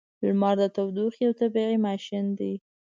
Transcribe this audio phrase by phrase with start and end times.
[0.25, 2.53] •لمر د تودوخې یو طبیعی ماشین دی.